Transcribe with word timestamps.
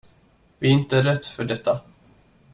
Vi 0.59 0.67
är 0.67 0.71
inte 0.71 1.01
rätt 1.03 1.25
för 1.25 1.43
detta. 1.45 1.79